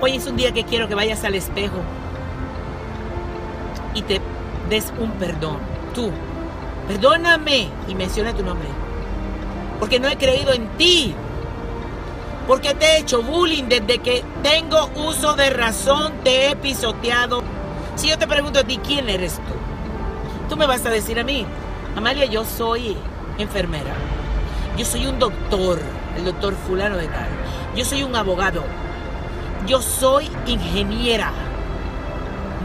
[0.00, 1.76] Hoy es un día que quiero que vayas al espejo
[3.94, 4.20] y te
[4.68, 5.58] des un perdón.
[5.94, 6.10] Tú,
[6.88, 8.68] perdóname y menciona tu nombre.
[9.78, 11.14] Porque no he creído en ti.
[12.46, 17.42] Porque te he hecho bullying desde que tengo uso de razón, te he pisoteado.
[17.96, 19.54] Si yo te pregunto a ti, ¿quién eres tú?
[20.50, 21.46] Tú me vas a decir a mí,
[21.96, 22.96] Amalia, yo soy
[23.38, 23.94] enfermera.
[24.76, 25.80] Yo soy un doctor,
[26.18, 27.28] el doctor fulano de tal.
[27.76, 28.62] Yo soy un abogado.
[29.66, 31.32] Yo soy ingeniera.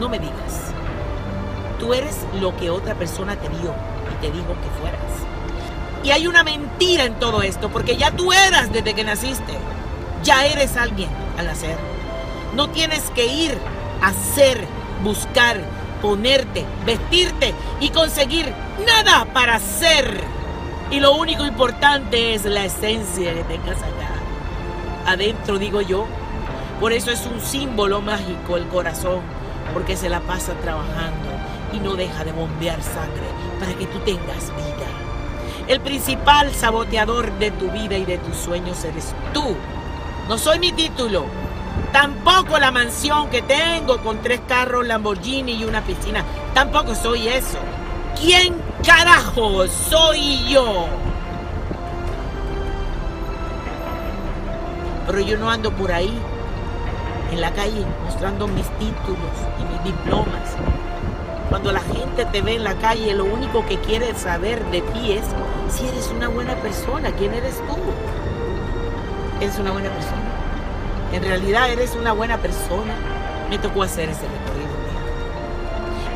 [0.00, 0.72] No me digas.
[1.78, 3.74] Tú eres lo que otra persona te dio
[4.12, 5.00] y te dijo que fueras.
[6.02, 9.52] Y hay una mentira en todo esto, porque ya tú eras desde que naciste.
[10.22, 11.76] Ya eres alguien al nacer.
[12.54, 13.58] No tienes que ir
[14.00, 14.64] a ser,
[15.02, 15.60] buscar,
[16.00, 18.54] ponerte, vestirte y conseguir
[18.86, 20.18] nada para ser.
[20.90, 24.14] Y lo único importante es la esencia que tengas acá.
[25.06, 26.06] Adentro, digo yo.
[26.80, 29.20] Por eso es un símbolo mágico el corazón,
[29.72, 31.28] porque se la pasa trabajando
[31.72, 33.26] y no deja de bombear sangre
[33.58, 34.86] para que tú tengas vida.
[35.68, 39.56] El principal saboteador de tu vida y de tus sueños eres tú.
[40.28, 41.24] No soy mi título,
[41.92, 46.24] tampoco la mansión que tengo con tres carros Lamborghini y una piscina.
[46.52, 47.58] Tampoco soy eso.
[48.20, 50.86] ¿Quién carajo soy yo?
[55.06, 56.16] Pero yo no ando por ahí,
[57.32, 59.18] en la calle, mostrando mis títulos
[59.60, 60.56] y mis diplomas.
[61.48, 65.12] Cuando la gente te ve en la calle, lo único que quiere saber de ti
[65.12, 65.24] es
[65.68, 67.12] si eres una buena persona.
[67.12, 67.76] ¿Quién eres tú?
[69.40, 70.22] ¿Eres una buena persona?
[71.12, 72.94] ¿En realidad eres una buena persona?
[73.48, 74.74] Me tocó hacer ese recorrido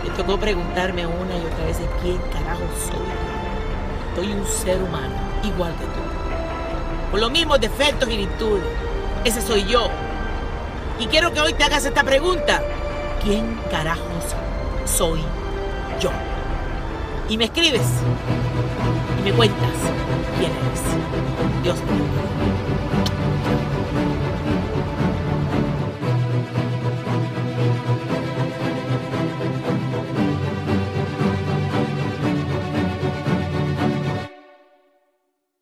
[0.05, 3.06] Me tocó preguntarme una y otra vez quién carajo soy.
[4.16, 7.11] Soy un ser humano, igual que tú.
[7.12, 8.64] Con los mismos defectos y virtudes.
[9.25, 9.88] Ese soy yo.
[11.01, 12.62] Y quiero que hoy te hagas esta pregunta.
[13.25, 14.05] ¿Quién carajo
[14.84, 15.20] soy
[15.98, 16.11] yo?
[17.27, 17.87] Y me escribes
[19.19, 19.72] y me cuentas
[20.38, 20.83] quién eres.
[21.62, 22.69] Dios te